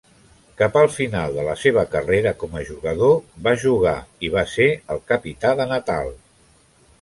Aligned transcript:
Cap 0.59 0.77
al 0.79 0.85
final 0.93 1.35
de 1.39 1.43
la 1.47 1.53
seva 1.63 1.83
carrera 1.95 2.31
com 2.43 2.55
a 2.59 2.63
jugador, 2.69 3.13
va 3.49 3.53
jugar 3.65 3.95
i 4.29 4.33
va 4.39 4.45
ser 4.55 4.67
el 4.97 5.05
capità 5.13 5.55
de 5.61 5.69
Natal. 5.75 6.11